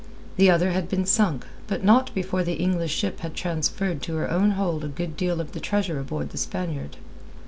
The 0.37 0.49
other 0.49 0.71
had 0.71 0.89
been 0.89 1.05
sunk, 1.05 1.45
but 1.67 1.83
not 1.83 2.11
before 2.15 2.41
the 2.43 2.55
English 2.55 2.91
ship 2.95 3.19
had 3.19 3.35
transferred 3.35 4.01
to 4.01 4.15
her 4.15 4.31
own 4.31 4.49
hold 4.57 4.83
a 4.83 4.87
good 4.87 5.15
deal 5.15 5.39
of 5.39 5.51
the 5.51 5.59
treasure 5.59 5.99
aboard 5.99 6.31
the 6.31 6.39
Spaniard. 6.39 6.97